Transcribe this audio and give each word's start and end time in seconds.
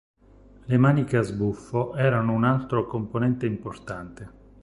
Le 0.65 0.77
maniche 0.79 1.17
a 1.17 1.21
sbuffo 1.21 1.93
erano 1.95 2.33
un 2.33 2.43
altro 2.43 2.87
componente 2.87 3.45
importante. 3.45 4.31